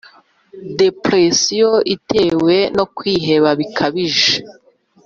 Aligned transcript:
depression 0.79 1.73
iterwa 1.95 2.57
nokwiheba 2.75 3.49
bikabije 3.59 4.33